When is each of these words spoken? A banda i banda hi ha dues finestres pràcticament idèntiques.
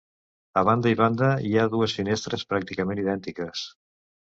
A 0.61 0.63
banda 0.69 0.93
i 0.93 0.97
banda 1.01 1.29
hi 1.49 1.53
ha 1.57 1.67
dues 1.75 1.95
finestres 2.01 2.49
pràcticament 2.55 3.07
idèntiques. 3.07 3.73